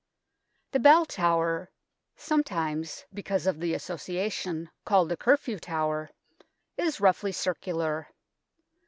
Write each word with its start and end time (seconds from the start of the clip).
The 0.71 0.79
Bell 0.79 1.05
Tower 1.05 1.69
sometimes, 2.15 3.05
because 3.13 3.45
of 3.45 3.59
the 3.59 3.75
association, 3.75 4.71
called 4.83 5.09
the 5.09 5.15
Curfew 5.15 5.59
Tower 5.59 6.09
is 6.75 6.99
roughly 6.99 7.31
circular. 7.31 8.07